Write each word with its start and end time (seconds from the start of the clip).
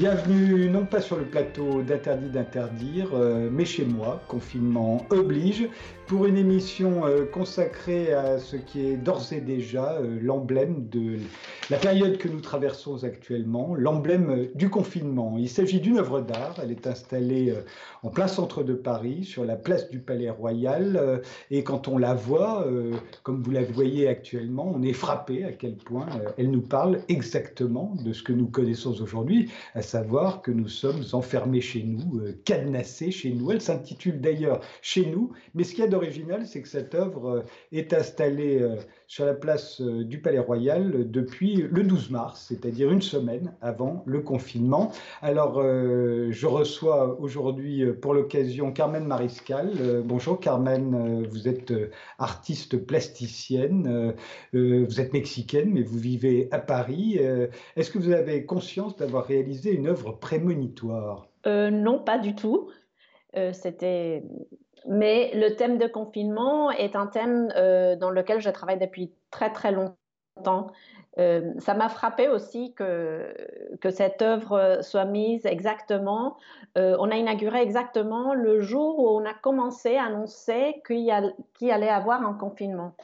Bienvenue 0.00 0.70
non 0.70 0.86
pas 0.86 1.02
sur 1.02 1.18
le 1.18 1.24
plateau 1.24 1.82
d'Interdit 1.82 2.30
d'interdire, 2.30 3.10
euh, 3.12 3.50
mais 3.52 3.66
chez 3.66 3.84
moi, 3.84 4.22
confinement 4.28 5.04
oblige, 5.10 5.68
pour 6.10 6.26
une 6.26 6.36
émission 6.36 7.06
euh, 7.06 7.24
consacrée 7.24 8.12
à 8.12 8.40
ce 8.40 8.56
qui 8.56 8.84
est 8.84 8.96
d'ores 8.96 9.32
et 9.32 9.40
déjà 9.40 9.92
euh, 9.92 10.18
l'emblème 10.20 10.88
de 10.88 11.18
la 11.70 11.76
période 11.76 12.18
que 12.18 12.26
nous 12.26 12.40
traversons 12.40 13.04
actuellement, 13.04 13.76
l'emblème 13.76 14.48
du 14.56 14.70
confinement. 14.70 15.36
Il 15.38 15.48
s'agit 15.48 15.78
d'une 15.78 15.98
œuvre 15.98 16.20
d'art, 16.20 16.56
elle 16.60 16.72
est 16.72 16.88
installée 16.88 17.54
en 18.02 18.08
plein 18.08 18.26
centre 18.26 18.64
de 18.64 18.74
Paris, 18.74 19.22
sur 19.22 19.44
la 19.44 19.54
place 19.54 19.88
du 19.88 20.00
Palais 20.00 20.30
Royal, 20.30 21.22
et 21.52 21.62
quand 21.62 21.86
on 21.86 21.96
la 21.96 22.12
voit, 22.12 22.66
comme 23.22 23.40
vous 23.40 23.52
la 23.52 23.62
voyez 23.62 24.08
actuellement, 24.08 24.72
on 24.74 24.82
est 24.82 24.92
frappé 24.92 25.44
à 25.44 25.52
quel 25.52 25.76
point 25.76 26.08
elle 26.38 26.50
nous 26.50 26.60
parle 26.60 27.02
exactement 27.08 27.94
de 28.04 28.12
ce 28.12 28.24
que 28.24 28.32
nous 28.32 28.48
connaissons 28.48 29.00
aujourd'hui, 29.00 29.48
à 29.74 29.82
savoir 29.82 30.42
que 30.42 30.50
nous 30.50 30.68
sommes 30.68 31.04
enfermés 31.12 31.60
chez 31.60 31.82
nous, 31.82 32.20
euh, 32.20 32.32
cadenassés 32.44 33.10
chez 33.10 33.30
nous. 33.30 33.50
Elle 33.50 33.60
s'intitule 33.60 34.20
d'ailleurs 34.20 34.60
Chez 34.82 35.06
nous, 35.06 35.32
mais 35.54 35.64
ce 35.64 35.70
qu'il 35.70 35.80
y 35.80 35.86
a 35.86 35.90
d'original, 36.00 36.46
c'est 36.46 36.62
que 36.62 36.68
cette 36.68 36.94
œuvre 36.94 37.28
euh, 37.28 37.42
est 37.72 37.92
installée 37.92 38.60
euh, 38.60 38.76
sur 39.06 39.26
la 39.26 39.34
place 39.34 39.80
du 39.80 40.20
Palais 40.20 40.38
Royal 40.38 41.10
depuis 41.10 41.56
le 41.70 41.82
12 41.82 42.10
mars, 42.10 42.46
c'est-à-dire 42.48 42.90
une 42.90 43.02
semaine 43.02 43.52
avant 43.60 44.02
le 44.06 44.20
confinement. 44.20 44.92
Alors, 45.20 45.60
je 45.62 46.46
reçois 46.46 47.18
aujourd'hui 47.20 47.84
pour 47.92 48.14
l'occasion 48.14 48.72
Carmen 48.72 49.04
Mariscal. 49.04 50.02
bonjour 50.04 50.38
Carmen, 50.38 51.24
vous 51.28 51.48
êtes 51.48 51.72
artiste 52.18 52.76
plasticienne, 52.76 54.14
vous 54.52 55.00
êtes 55.00 55.12
mexicaine, 55.12 55.72
mais 55.72 55.82
vous 55.82 55.98
vivez 55.98 56.48
à 56.52 56.60
Paris. 56.60 57.18
Est-ce 57.76 57.90
que 57.90 57.98
vous 57.98 58.12
avez 58.12 58.44
conscience 58.44 58.96
d'avoir 58.96 59.24
réalisé 59.24 59.72
une 59.72 59.88
œuvre 59.88 60.12
prémonitoire? 60.12 61.26
Euh, 61.46 61.70
Non, 61.70 61.98
pas 61.98 62.18
du 62.18 62.34
tout. 62.34 62.70
Euh, 63.36 63.52
c'était. 63.52 64.22
Mais 64.86 65.30
le 65.34 65.56
thème 65.56 65.78
de 65.78 65.86
confinement 65.86 66.70
est 66.70 66.96
un 66.96 67.06
thème 67.06 67.52
euh, 67.56 67.96
dans 67.96 68.10
lequel 68.10 68.40
je 68.40 68.50
travaille 68.50 68.78
depuis 68.78 69.12
très 69.30 69.52
très 69.52 69.72
longtemps. 69.72 70.68
ça 71.58 71.74
m'a 71.74 71.88
frappé 71.88 72.28
aussi 72.28 72.72
que, 72.74 73.34
cette 73.90 74.22
œuvre 74.22 74.78
soit 74.82 75.04
mise 75.04 75.44
exactement. 75.44 76.36
on 76.76 77.10
a 77.10 77.16
inauguré 77.16 77.60
exactement 77.60 78.32
le 78.32 78.60
jour 78.60 78.98
où 78.98 79.08
on 79.08 79.24
a 79.26 79.34
commencé 79.34 79.96
à 79.96 80.04
annoncer 80.04 80.80
qu'il 80.86 81.00
y, 81.00 81.12
qu 81.58 81.70
allait 81.70 81.90
avoir 81.90 82.22
un 82.22 82.34
confinement. 82.34 82.94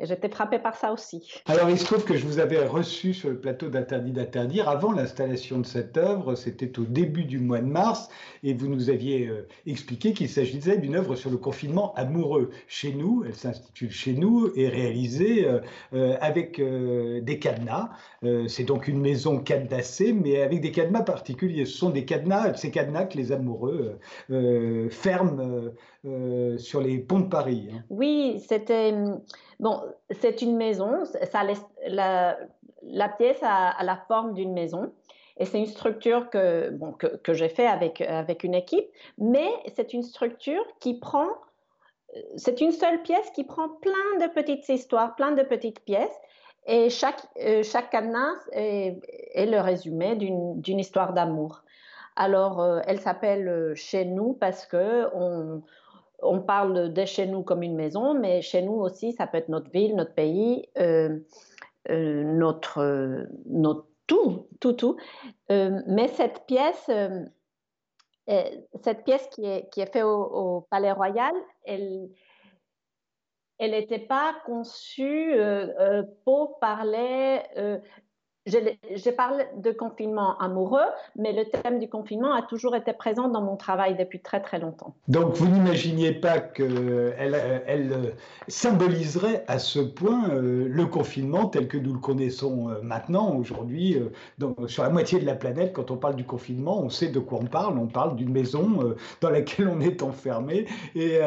Et 0.00 0.06
j'étais 0.06 0.28
frappée 0.28 0.60
par 0.60 0.76
ça 0.76 0.92
aussi. 0.92 1.28
Alors, 1.46 1.68
il 1.70 1.78
se 1.78 1.84
trouve 1.84 2.04
que 2.04 2.16
je 2.16 2.24
vous 2.24 2.38
avais 2.38 2.64
reçu 2.64 3.14
sur 3.14 3.30
le 3.30 3.40
plateau 3.40 3.68
d'Interdit 3.68 4.12
d'interdire 4.12 4.68
avant 4.68 4.92
l'installation 4.92 5.58
de 5.58 5.66
cette 5.66 5.96
œuvre. 5.96 6.36
C'était 6.36 6.78
au 6.78 6.84
début 6.84 7.24
du 7.24 7.40
mois 7.40 7.58
de 7.58 7.66
mars. 7.66 8.08
Et 8.44 8.54
vous 8.54 8.68
nous 8.68 8.90
aviez 8.90 9.26
euh, 9.26 9.48
expliqué 9.66 10.12
qu'il 10.12 10.28
s'agissait 10.28 10.78
d'une 10.78 10.94
œuvre 10.94 11.16
sur 11.16 11.30
le 11.30 11.36
confinement 11.36 11.94
amoureux. 11.94 12.50
Chez 12.68 12.92
nous, 12.92 13.24
elle 13.26 13.34
s'intitule 13.34 13.90
Chez 13.90 14.12
nous 14.12 14.52
et 14.54 14.68
réalisée 14.68 15.46
euh, 15.46 15.58
euh, 15.94 16.16
avec 16.20 16.60
des 16.60 17.38
cadenas. 17.38 17.90
C'est 18.48 18.64
donc 18.64 18.88
une 18.88 19.00
maison 19.00 19.38
cadenassée, 19.38 20.12
mais 20.12 20.42
avec 20.42 20.60
des 20.60 20.70
cadenas 20.70 21.02
particuliers. 21.02 21.64
Ce 21.64 21.76
sont 21.76 21.90
des 21.90 22.04
cadenas, 22.04 22.54
ces 22.54 22.70
cadenas 22.70 23.06
que 23.06 23.16
les 23.16 23.32
amoureux 23.32 23.98
ferment 24.90 25.70
sur 26.56 26.80
les 26.80 26.98
ponts 26.98 27.20
de 27.20 27.28
Paris. 27.28 27.68
Hein. 27.72 27.84
Oui, 27.90 28.42
c'était. 28.48 28.94
Bon, 29.60 29.82
c'est 30.20 30.42
une 30.42 30.56
maison, 30.56 31.04
ça 31.04 31.42
la, 31.86 32.38
la, 32.82 33.08
pièce 33.08 33.38
a, 33.42 33.82
la 33.82 33.96
forme 34.08 34.34
d'une 34.34 34.52
maison. 34.52 34.92
Et 35.38 35.44
c'est 35.44 35.58
une 35.58 35.66
structure 35.66 36.30
que, 36.30 36.76
que, 37.22 37.32
j'ai 37.32 37.48
fait 37.48 37.66
avec, 37.66 38.00
avec 38.00 38.42
une 38.42 38.54
équipe, 38.54 38.86
mais 39.18 39.48
c'est 39.76 39.92
une 39.92 40.02
structure 40.02 40.64
qui 40.80 40.98
prend, 40.98 41.28
c'est 42.36 42.60
une 42.60 42.72
seule 42.72 43.02
pièce 43.02 43.30
qui 43.30 43.44
prend 43.44 43.68
plein 43.68 44.18
de 44.20 44.32
petites 44.32 44.68
histoires, 44.68 45.14
plein 45.14 45.30
de 45.30 45.42
petites 45.42 45.78
pièces, 45.84 46.18
et 46.66 46.90
chaque, 46.90 47.24
euh, 47.40 47.62
chaque 47.62 47.90
cadenas 47.90 48.34
est, 48.52 49.00
est 49.32 49.46
le 49.46 49.60
résumé 49.60 50.16
d'une 50.16 50.78
histoire 50.78 51.12
d'amour. 51.12 51.62
Alors, 52.14 52.60
euh, 52.60 52.80
elle 52.86 53.00
s'appelle 53.00 53.48
euh, 53.48 53.74
Chez 53.76 54.04
nous 54.04 54.32
parce 54.34 54.66
que 54.66 55.08
on, 55.14 55.62
on 56.22 56.40
parle 56.40 56.92
de 56.92 57.04
chez 57.04 57.26
nous 57.26 57.42
comme 57.42 57.62
une 57.62 57.76
maison, 57.76 58.14
mais 58.14 58.42
chez 58.42 58.62
nous 58.62 58.74
aussi, 58.74 59.12
ça 59.12 59.26
peut 59.26 59.38
être 59.38 59.48
notre 59.48 59.70
ville, 59.70 59.94
notre 59.96 60.14
pays, 60.14 60.68
euh, 60.78 61.18
euh, 61.90 62.24
notre, 62.24 63.26
notre 63.46 63.86
tout, 64.06 64.48
tout, 64.60 64.72
tout. 64.72 64.96
Euh, 65.50 65.80
mais 65.86 66.08
cette 66.08 66.46
pièce, 66.46 66.90
cette 68.82 69.04
pièce 69.04 69.26
qui 69.28 69.44
est, 69.44 69.70
qui 69.70 69.80
est 69.80 69.92
faite 69.92 70.04
au, 70.04 70.66
Palais 70.70 70.92
Royal, 70.92 71.34
elle 71.64 72.10
elle 73.60 73.72
n'était 73.72 73.98
pas 73.98 74.36
conçue 74.46 75.34
pour 76.24 76.60
parler 76.60 77.40
j'ai 78.48 79.12
parlé 79.12 79.44
de 79.56 79.70
confinement 79.72 80.38
amoureux, 80.38 80.88
mais 81.16 81.32
le 81.32 81.44
thème 81.44 81.78
du 81.78 81.88
confinement 81.88 82.32
a 82.34 82.42
toujours 82.42 82.74
été 82.76 82.92
présent 82.92 83.28
dans 83.28 83.42
mon 83.42 83.56
travail 83.56 83.96
depuis 83.96 84.20
très 84.20 84.40
très 84.40 84.58
longtemps. 84.58 84.94
Donc 85.08 85.34
vous 85.34 85.46
n'imaginiez 85.46 86.12
pas 86.12 86.38
qu'elle 86.38 87.14
elle 87.66 88.14
symboliserait 88.48 89.44
à 89.46 89.58
ce 89.58 89.80
point 89.80 90.30
euh, 90.30 90.66
le 90.68 90.86
confinement 90.86 91.46
tel 91.46 91.68
que 91.68 91.76
nous 91.76 91.92
le 91.92 91.98
connaissons 91.98 92.70
euh, 92.70 92.80
maintenant, 92.82 93.34
aujourd'hui, 93.34 93.96
euh, 93.96 94.66
sur 94.66 94.82
la 94.82 94.90
moitié 94.90 95.18
de 95.20 95.26
la 95.26 95.34
planète, 95.34 95.72
quand 95.72 95.90
on 95.90 95.96
parle 95.96 96.16
du 96.16 96.24
confinement, 96.24 96.80
on 96.80 96.90
sait 96.90 97.08
de 97.08 97.18
quoi 97.18 97.38
on 97.42 97.46
parle. 97.46 97.78
On 97.78 97.86
parle 97.86 98.16
d'une 98.16 98.30
maison 98.30 98.94
dans 99.20 99.30
laquelle 99.30 99.68
on 99.68 99.80
est 99.80 100.02
enfermé 100.02 100.66
et 100.94 101.18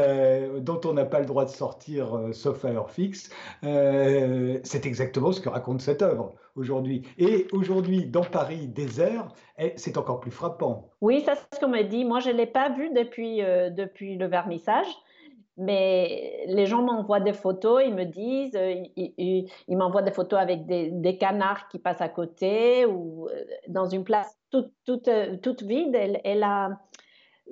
dont 0.59 0.79
on 0.85 0.93
n'a 0.93 1.05
pas 1.05 1.19
le 1.19 1.25
droit 1.25 1.45
de 1.45 1.49
sortir 1.49 2.19
sauf 2.31 2.65
à 2.65 2.69
heure 2.69 2.89
fixe. 2.89 3.29
C'est 3.61 4.85
exactement 4.85 5.31
ce 5.31 5.41
que 5.41 5.49
raconte 5.49 5.81
cette 5.81 6.01
œuvre 6.01 6.33
aujourd'hui. 6.55 7.03
Et 7.17 7.47
aujourd'hui, 7.51 8.05
dans 8.05 8.23
Paris 8.23 8.67
désert, 8.67 9.27
eh, 9.57 9.73
c'est 9.75 9.97
encore 9.97 10.19
plus 10.19 10.31
frappant. 10.31 10.89
Oui, 11.01 11.21
ça 11.21 11.35
c'est 11.35 11.55
ce 11.55 11.59
qu'on 11.59 11.71
m'a 11.71 11.83
dit. 11.83 12.05
Moi, 12.05 12.19
je 12.19 12.29
ne 12.29 12.35
l'ai 12.35 12.45
pas 12.45 12.69
vu 12.69 12.89
depuis, 12.93 13.41
euh, 13.41 13.69
depuis 13.69 14.15
le 14.15 14.27
vernissage. 14.27 14.87
Mais 15.57 16.43
les 16.47 16.65
gens 16.65 16.81
m'envoient 16.81 17.19
des 17.19 17.33
photos, 17.33 17.83
ils 17.85 17.93
me 17.93 18.05
disent, 18.05 18.55
euh, 18.55 18.83
ils, 18.95 19.47
m'envoient 19.69 20.01
des 20.01 20.11
photos 20.11 20.39
avec 20.39 20.65
des, 20.65 21.17
canards 21.17 21.67
qui 21.67 21.77
passent 21.77 22.01
à 22.01 22.09
côté 22.09 22.85
ou 22.85 23.27
euh, 23.27 23.43
dans 23.67 23.85
une 23.85 24.03
place 24.03 24.39
toute, 24.49 24.71
toute, 24.85 25.09
toute 25.41 25.61
vide. 25.61 25.93
Elle, 25.93 26.21
elle 26.23 26.43
a, 26.43 26.79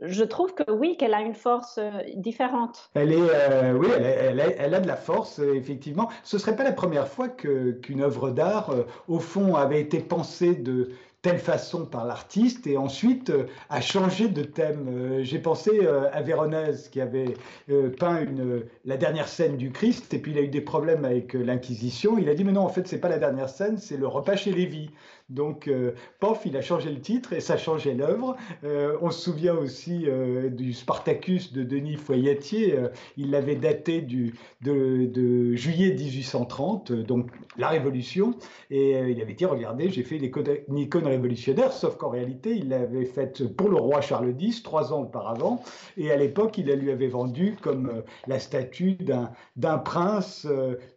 je 0.02 0.24
trouve 0.24 0.54
que 0.54 0.70
oui, 0.72 0.96
qu'elle 0.98 1.14
a 1.14 1.22
une 1.22 1.34
force 1.34 1.78
euh, 1.78 1.92
différente. 2.16 2.90
Elle 2.94 3.12
est, 3.12 3.18
euh, 3.20 3.74
oui, 3.74 3.88
elle, 3.98 4.74
a 4.74 4.80
de 4.80 4.88
la 4.88 4.96
force, 4.96 5.40
euh, 5.40 5.56
effectivement. 5.56 6.10
Ce 6.24 6.38
ne 6.38 6.42
serait 6.42 6.56
pas 6.56 6.64
la 6.64 6.72
première 6.72 7.08
fois 7.08 7.28
qu'une 7.28 8.02
œuvre 8.02 8.32
d'art, 8.32 8.74
au 9.08 9.20
fond, 9.20 9.56
avait 9.56 9.82
été 9.82 10.00
pensée 10.00 10.56
de 10.56 10.92
telle 11.22 11.40
façon 11.40 11.86
par 11.86 12.06
l'artiste 12.06 12.66
et 12.66 12.78
ensuite 12.78 13.34
a 13.70 13.82
changé 13.82 14.30
de 14.30 14.44
thème. 14.44 15.20
J'ai 15.22 15.40
pensé 15.40 15.86
à 16.14 16.22
Véronèse 16.22 16.88
qui 16.88 17.02
avait 17.02 17.34
peint 18.00 18.26
la 18.86 18.96
dernière 18.96 19.28
scène 19.28 19.58
du 19.58 19.72
Christ 19.72 20.14
et 20.14 20.20
puis 20.20 20.32
il 20.32 20.38
a 20.38 20.42
eu 20.42 20.48
des 20.48 20.62
problèmes 20.62 21.04
avec 21.04 21.34
l'Inquisition. 21.34 22.18
Il 22.18 22.30
a 22.30 22.36
dit 22.36 22.46
mais 22.46 22.54
non 22.54 22.62
en 22.62 22.70
fait 22.70 22.88
c'est 22.88 23.02
pas 23.02 23.10
la 23.10 23.20
dernière 23.20 23.50
scène, 23.50 23.78
c'est 23.78 23.98
le 23.98 24.08
repas 24.08 24.38
chez 24.38 24.54
Lévi. 24.54 24.92
Donc, 25.30 25.68
euh, 25.68 25.92
pof, 26.20 26.42
il 26.46 26.58
a 26.58 26.62
changé 26.62 26.90
le 26.90 27.00
titre 27.00 27.34
et 27.34 27.40
ça 27.40 27.56
changeait 27.56 27.94
l'œuvre. 27.94 28.36
Euh, 28.64 28.98
on 29.02 29.12
se 29.12 29.22
souvient 29.22 29.54
aussi 29.54 30.06
euh, 30.08 30.50
du 30.50 30.74
Spartacus 30.74 31.54
de 31.54 31.64
Denis 31.64 31.98
Foyatier. 31.98 32.76
il 33.16 33.30
l'avait 33.32 33.56
daté 33.56 34.02
du, 34.02 34.34
de, 34.62 35.56
juillet 35.56 35.94
1830, 35.94 36.92
donc 36.92 37.30
la 37.58 37.70
Révolution. 37.70 38.34
Et 38.72 38.92
il 38.92 39.22
avait 39.22 39.34
dit, 39.34 39.46
regardez, 39.46 39.90
j'ai 39.90 40.04
fait 40.04 40.18
une 40.18 40.78
icône 40.78 41.06
révolutionnaire, 41.06 41.72
sauf 41.72 41.98
qu'en 41.98 42.10
réalité, 42.10 42.56
il 42.56 42.70
l'avait 42.70 43.06
faite 43.06 43.48
pour 43.56 43.70
le 43.70 43.78
roi 43.78 44.02
Charles 44.02 44.34
X, 44.40 44.64
trois 44.64 44.94
ans 44.94 45.02
auparavant. 45.02 45.62
Et 45.98 46.12
à 46.12 46.18
l'époque, 46.18 46.58
il 46.58 46.68
la 46.68 46.76
lui 46.76 46.92
avait 46.92 47.08
vendue 47.08 47.56
comme 47.62 48.04
la 48.28 48.40
statue 48.40 48.98
d'un 49.56 49.78
prince 49.78 50.48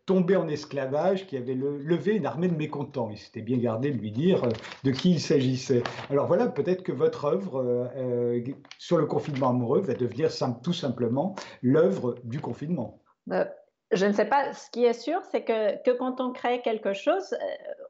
tombé 0.07 0.37
en 0.37 0.49
esclavage 0.49 1.27
qui 1.27 1.37
avait 1.37 1.55
levé 1.55 2.17
une 2.17 2.27
armée 2.27 2.49
de 2.49 2.57
mécontents. 2.57 3.11
Il 3.11 3.19
s'était 3.19 3.43
bien 3.43 3.59
gardé 3.59 3.91
de 3.91 3.99
lui 3.99 4.11
dire 4.11 4.22
euh, 4.31 4.49
de 4.85 4.91
qui 4.91 5.13
il 5.13 5.21
s'agissait. 5.21 5.83
Alors 6.11 6.27
voilà, 6.27 6.47
peut-être 6.47 6.83
que 6.83 6.93
votre 6.93 7.25
œuvre 7.25 7.61
euh, 7.61 7.87
euh, 7.97 8.41
sur 8.79 8.99
le 8.99 9.07
confinement 9.07 9.51
amoureux 9.51 9.81
va 9.81 9.95
devenir 9.95 10.31
tout 10.63 10.73
simplement 10.73 11.35
l'œuvre 11.63 12.17
du 12.25 12.41
confinement. 12.41 13.01
je 13.27 14.07
ne 14.07 14.13
sais 14.13 14.25
pas. 14.25 14.53
Ce 14.53 14.71
qui 14.71 14.85
est 14.85 14.93
sûr, 14.93 15.21
c'est 15.31 15.43
que, 15.43 15.91
quand 15.99 16.21
on 16.21 16.33
crée 16.33 16.63
quelque 16.63 16.93
chose, 16.93 17.37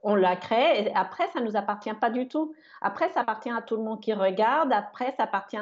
on 0.03 0.15
la 0.15 0.37
crée 0.37 0.85
et 0.85 0.95
après, 0.95 1.29
ça 1.33 1.41
ne 1.41 1.47
nous 1.47 1.57
appartient 1.57 1.95
pas 1.95 2.11
du 2.11 2.29
tout. 2.29 2.55
Après, 2.81 3.09
ça 3.11 3.21
appartient 3.21 3.51
à 3.51 3.63
tout 3.63 3.77
le 3.77 3.83
monde 3.83 4.01
qui 4.01 4.13
regarde. 4.13 4.73
Après, 4.73 5.13
ça 5.17 5.25
appartient 5.25 5.57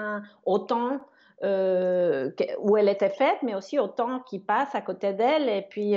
au 0.46 0.58
temps 0.58 1.00
où 1.42 2.76
elle 2.76 2.88
était 2.88 3.10
faite, 3.10 3.38
mais 3.42 3.54
aussi 3.54 3.78
au 3.78 3.88
temps 3.88 4.20
qui 4.20 4.38
passe 4.38 4.74
à 4.74 4.80
côté 4.80 5.12
d'elle. 5.12 5.48
Et 5.48 5.66
puis, 5.68 5.94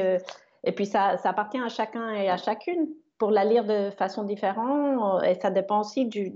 et 0.64 0.72
puis 0.72 0.86
ça, 0.86 1.18
appartient 1.24 1.60
à 1.60 1.69
chacun 1.69 2.10
et 2.10 2.30
à 2.30 2.38
chacune. 2.38 2.88
Pour 3.24 3.31
la 3.31 3.46
lire 3.46 3.64
de 3.64 3.90
façon 3.92 4.24
différente 4.25 5.24
et 5.24 5.36
ça 5.36 5.50
dépend 5.50 5.80
aussi 5.80 6.08
du, 6.08 6.34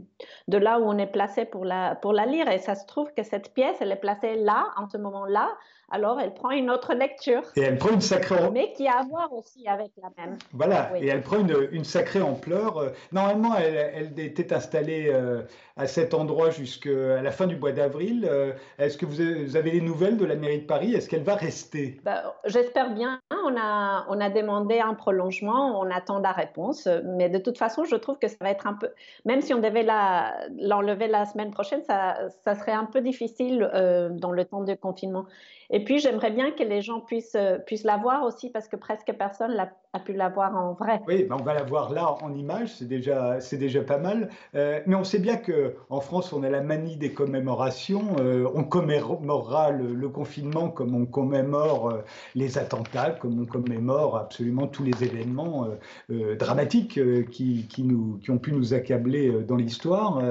de 0.48 0.58
là 0.58 0.80
où 0.80 0.84
on 0.86 0.98
est 0.98 1.12
placé 1.12 1.44
pour 1.44 1.66
la, 1.66 1.96
pour 1.96 2.14
la 2.14 2.26
lire. 2.26 2.48
Et 2.50 2.60
ça 2.60 2.76
se 2.76 2.86
trouve 2.86 3.12
que 3.14 3.24
cette 3.24 3.54
pièce, 3.54 3.76
elle 3.82 3.92
est 3.92 3.98
placée 3.98 4.38
là, 4.38 4.70
en 4.78 4.88
ce 4.88 4.98
moment-là, 4.98 5.50
alors 5.90 6.20
elle 6.20 6.34
prend 6.34 6.52
une 6.52 6.70
autre 6.70 6.94
lecture. 6.94 7.44
Et 7.56 7.62
elle 7.62 7.78
prend 7.78 7.92
une 7.92 8.02
sacrée. 8.02 8.50
Mais 8.52 8.74
qui 8.74 8.88
a 8.88 9.00
à 9.00 9.04
voir 9.04 9.32
aussi 9.34 9.68
avec 9.68 9.92
la 10.02 10.10
même. 10.18 10.38
Voilà, 10.52 10.92
et 11.00 11.08
elle 11.08 11.22
prend 11.22 11.40
une, 11.40 11.70
une, 11.72 11.86
sacrée 11.86 12.22
ampleur. 12.22 12.78
Euh, 12.78 12.90
normalement, 13.14 13.56
elle, 13.56 13.76
elle 13.94 14.20
était 14.20 14.54
installée 14.54 15.10
euh, 15.10 15.44
à 15.78 15.88
cet 15.88 16.14
endroit 16.14 16.50
jusqu'à 16.50 17.22
la 17.22 17.32
fin 17.32 17.48
du 17.48 17.56
mois 17.56 17.72
d'avril. 17.72 18.28
Euh, 18.30 18.52
est-ce 18.80 18.98
que 18.98 19.06
vous 19.06 19.56
avez 19.56 19.72
des 19.72 19.82
nouvelles 19.82 20.18
de 20.18 20.26
la 20.26 20.36
mairie 20.36 20.62
de 20.62 20.66
Paris? 20.66 20.94
Est-ce 20.94 21.08
qu'elle 21.08 21.24
va 21.24 21.36
rester? 21.36 22.02
Bah, 22.04 22.36
J'espère 22.46 22.94
bien. 22.94 23.22
On 23.32 23.56
a, 23.58 24.06
on 24.10 24.20
a 24.20 24.30
demandé 24.30 24.80
un 24.80 24.94
prolongement, 24.94 25.80
on 25.80 25.90
attend 25.90 26.20
la 26.20 26.34
réponse. 26.34 26.77
Mais 27.04 27.30
de 27.30 27.38
toute 27.38 27.58
façon, 27.58 27.84
je 27.86 27.96
trouve 27.96 28.18
que 28.20 28.28
ça 28.28 28.38
va 28.42 28.50
être 28.50 28.68
un 28.68 28.74
peu. 28.74 28.90
Même 29.26 29.42
si 29.42 29.54
on 29.54 29.60
devait 29.60 29.84
l'enlever 29.84 31.08
la, 31.08 31.26
semaine 31.26 31.52
prochaine, 31.52 31.82
ça, 31.84 32.30
serait 32.46 32.72
un 32.72 32.86
peu 32.86 33.02
difficile 33.02 33.70
dans 34.12 34.32
le 34.32 34.46
temps 34.46 34.64
de 34.64 34.74
confinement. 34.74 35.26
Et 35.70 35.84
puis, 35.84 36.00
j'aimerais 36.00 36.32
bien 36.32 36.52
que 36.52 36.64
les 36.64 36.82
gens 36.82 37.02
puissent, 37.02 37.36
euh, 37.36 37.58
la 37.84 37.98
voir 37.98 38.24
aussi 38.24 38.50
parce 38.50 38.68
que 38.68 38.76
presque 38.76 39.14
personne 39.18 39.52
l'a 39.52 39.72
a 39.94 40.00
pu 40.00 40.14
la 40.14 40.28
voir 40.28 40.56
en 40.56 40.74
vrai. 40.74 41.02
Oui, 41.08 41.24
ben 41.24 41.38
on 41.40 41.44
va 41.44 41.54
la 41.54 41.64
voir 41.64 41.92
là 41.94 42.18
en 42.22 42.34
image, 42.36 42.76
c'est 42.76 42.86
déjà, 42.86 43.82
pas 43.84 43.98
mal. 43.98 44.30
Euh, 44.54 44.82
mais 44.86 44.96
on 44.96 45.06
sait 45.06 45.18
bien 45.18 45.38
qu'en 45.38 46.02
France, 46.02 46.34
on 46.34 46.44
a 46.44 46.50
la 46.50 46.62
manie 46.62 46.98
des 46.98 47.14
commémorations. 47.14 48.18
Euh, 48.20 48.48
on 48.54 48.66
commémorera 48.66 49.72
le, 49.72 50.10
confinement 50.10 50.70
comme 50.70 50.94
on 50.94 51.06
commémore 51.06 52.00
les 52.36 52.58
attentats, 52.58 53.12
comme 53.12 53.42
on 53.42 53.46
commémore 53.46 54.18
absolument 54.18 54.68
tous 54.68 54.84
les 54.84 55.04
événements 55.04 55.68
dramatiques 56.10 56.67
qui, 56.68 57.68
qui, 57.68 57.84
nous, 57.84 58.18
qui 58.18 58.32
ont 58.32 58.38
pu 58.38 58.52
nous 58.52 58.74
accabler 58.74 59.32
dans 59.48 59.56
l'histoire. 59.56 60.22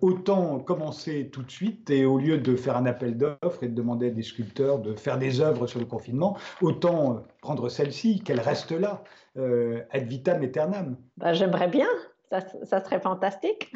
autant 0.00 0.58
commencer 0.58 1.28
tout 1.32 1.42
de 1.42 1.50
suite 1.50 1.90
et 1.90 2.04
au 2.04 2.18
lieu 2.18 2.38
de 2.38 2.56
faire 2.56 2.76
un 2.76 2.86
appel 2.86 3.16
d'offres 3.16 3.62
et 3.62 3.68
de 3.68 3.74
demander 3.74 4.08
à 4.08 4.10
des 4.10 4.22
sculpteurs 4.22 4.80
de 4.80 4.94
faire 4.94 5.18
des 5.18 5.40
œuvres 5.40 5.66
sur 5.66 5.78
le 5.80 5.86
confinement, 5.86 6.36
autant 6.60 7.12
euh, 7.12 7.18
prendre 7.40 7.68
celle-ci, 7.68 8.20
qu'elle 8.20 8.40
reste 8.40 8.72
là, 8.72 9.02
euh, 9.36 9.80
ad 9.90 10.04
vitam 10.04 10.42
aeternam. 10.42 10.96
Ben, 11.16 11.32
J'aimerais 11.32 11.68
bien, 11.68 11.88
ça, 12.30 12.40
ça, 12.64 12.80
serait 12.80 13.00
fantastique. 13.00 13.72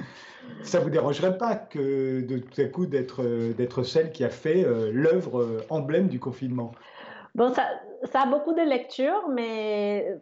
Ça 0.62 0.80
vous 0.80 0.90
dérangerait 0.90 1.38
pas 1.38 1.56
que 1.56 2.20
de 2.20 2.38
tout 2.38 2.60
à 2.60 2.64
coup 2.64 2.86
d'être 2.86 3.22
euh, 3.22 3.52
d'être 3.54 3.82
celle 3.82 4.12
qui 4.12 4.24
a 4.24 4.30
fait 4.30 4.64
euh, 4.64 4.90
l'œuvre 4.92 5.64
emblème 5.70 6.08
du 6.08 6.20
confinement? 6.20 6.72
Bon, 7.34 7.52
ça, 7.52 7.64
ça, 8.04 8.22
a 8.22 8.26
beaucoup 8.26 8.52
de 8.52 8.62
lectures, 8.62 9.28
mais 9.28 10.18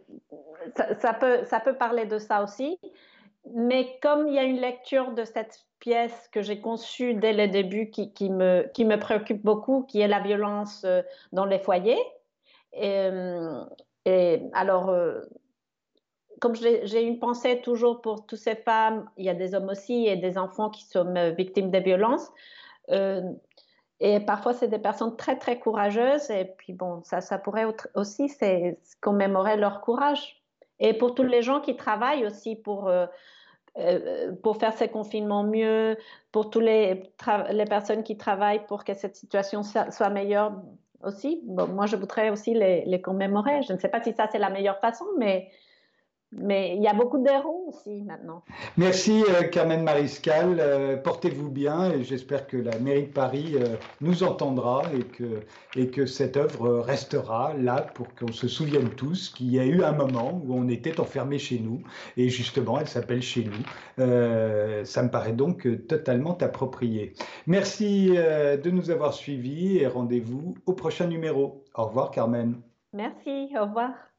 ça, 0.99 1.13
peut, 1.13 1.43
ça 1.45 1.59
peut 1.59 1.75
parler 1.75 2.05
de 2.05 2.17
ça 2.19 2.43
aussi. 2.43 2.79
Mais 3.53 3.99
comme 4.01 4.27
il 4.27 4.35
y 4.35 4.39
a 4.39 4.43
une 4.43 4.59
lecture 4.59 5.11
de 5.11 5.25
cette 5.25 5.65
pièce 5.79 6.29
que 6.31 6.41
j'ai 6.41 6.61
conçue 6.61 7.13
dès 7.13 7.33
le 7.33 7.49
début 7.49 7.89
qui, 7.89 8.29
me, 8.29 8.65
qui 8.73 8.85
me 8.85 8.97
préoccupe 8.97 9.43
beaucoup, 9.43 9.83
qui 9.83 9.99
est 9.99 10.07
la 10.07 10.21
violence 10.21 10.83
euh, 10.85 11.01
dans 11.33 11.43
les 11.43 11.59
foyers. 11.59 11.99
Et, 12.71 13.09
euh, 14.07 14.39
alors, 14.53 14.89
euh, 14.89 15.19
comme 16.39 16.55
j'ai 16.55 17.03
une 17.03 17.19
pensée 17.19 17.59
toujours 17.61 18.01
pour 18.01 18.25
toutes 18.25 18.39
ces 18.39 18.55
femmes, 18.55 19.09
il 19.17 19.25
y 19.25 19.29
a 19.29 19.33
des 19.33 19.55
hommes 19.55 19.69
aussi 19.69 20.07
et 20.07 20.15
des 20.15 20.37
enfants 20.37 20.69
qui 20.69 20.85
sont 20.85 21.13
victimes 21.37 21.69
de 21.69 21.79
violences. 21.79 22.31
et 22.89 24.19
parfois, 24.21 24.53
c'est 24.53 24.67
des 24.67 24.79
personnes 24.79 25.15
très, 25.15 25.37
très 25.37 25.59
courageuses. 25.59 26.29
Et 26.31 26.45
puis, 26.57 26.73
bon, 26.73 27.01
ça, 27.03 27.21
ça 27.21 27.37
pourrait 27.37 27.67
aussi 27.95 28.29
commémorer 29.01 29.55
leur 29.57 29.81
courage. 29.81 30.42
Et 30.83 30.93
pour 30.93 31.15
tous 31.15 31.23
les 31.23 31.41
gens 31.41 31.61
qui 31.61 31.75
travaillent 31.75 32.25
aussi 32.27 32.55
pour 32.55 32.87
euh, 32.87 33.07
pour 34.43 34.57
faire 34.57 34.73
ces 34.73 34.87
confinements 34.87 35.43
mieux, 35.43 35.97
pour 36.31 36.51
toutes 36.51 36.61
les, 36.61 37.11
les 37.49 37.65
personnes 37.65 38.03
qui 38.03 38.17
travaillent 38.17 38.63
pour 38.67 38.83
que 38.83 38.93
cette 38.93 39.15
situation 39.15 39.63
soit 39.63 40.09
meilleure 40.11 40.53
aussi. 41.03 41.41
Bon, 41.45 41.67
moi, 41.67 41.87
je 41.87 41.95
voudrais 41.95 42.29
aussi 42.29 42.53
les, 42.53 42.85
les 42.85 43.01
commémorer. 43.01 43.63
Je 43.63 43.73
ne 43.73 43.79
sais 43.79 43.89
pas 43.89 44.03
si 44.03 44.13
ça, 44.13 44.27
c'est 44.31 44.37
la 44.37 44.51
meilleure 44.51 44.79
façon, 44.79 45.05
mais 45.17 45.49
mais 46.35 46.75
il 46.75 46.81
y 46.81 46.87
a 46.87 46.93
beaucoup 46.93 47.21
d'héros 47.21 47.65
aussi 47.67 48.01
maintenant. 48.01 48.43
Merci 48.77 49.23
euh, 49.29 49.43
Carmen 49.43 49.83
Mariscal. 49.83 50.57
Euh, 50.59 50.97
portez-vous 50.97 51.49
bien 51.49 51.91
et 51.91 52.03
j'espère 52.03 52.47
que 52.47 52.57
la 52.57 52.77
mairie 52.79 53.07
de 53.07 53.11
Paris 53.11 53.53
euh, 53.55 53.75
nous 54.01 54.23
entendra 54.23 54.83
et 54.97 55.03
que, 55.03 55.41
et 55.75 55.89
que 55.89 56.05
cette 56.05 56.37
œuvre 56.37 56.79
restera 56.79 57.53
là 57.53 57.85
pour 57.93 58.13
qu'on 58.15 58.31
se 58.31 58.47
souvienne 58.47 58.89
tous 58.89 59.29
qu'il 59.29 59.51
y 59.51 59.59
a 59.59 59.65
eu 59.65 59.83
un 59.83 59.93
moment 59.93 60.41
où 60.43 60.53
on 60.53 60.67
était 60.67 60.99
enfermé 60.99 61.37
chez 61.37 61.59
nous 61.59 61.81
et 62.17 62.29
justement 62.29 62.79
elle 62.79 62.87
s'appelle 62.87 63.21
Chez 63.21 63.45
nous. 63.45 64.05
ça 64.85 65.03
me 65.03 65.09
paraît 65.09 65.33
donc 65.33 65.67
totalement 65.87 66.37
approprié. 66.39 67.13
Merci 67.47 68.09
de 68.09 68.69
nous 68.69 68.89
avoir 68.89 69.13
suivis 69.13 69.77
et 69.77 69.87
rendez-vous 69.87 70.55
au 70.65 70.73
prochain 70.73 71.07
numéro. 71.07 71.63
Au 71.75 71.85
revoir 71.85 72.11
Carmen. 72.11 72.61
Merci, 72.93 73.49
au 73.57 73.65
revoir. 73.65 74.12